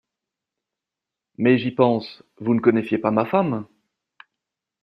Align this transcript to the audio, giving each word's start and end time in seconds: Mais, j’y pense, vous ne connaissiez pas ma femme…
Mais, 1.37 1.59
j’y 1.59 1.69
pense, 1.69 2.23
vous 2.39 2.55
ne 2.55 2.59
connaissiez 2.59 2.97
pas 2.97 3.11
ma 3.11 3.23
femme… 3.23 3.67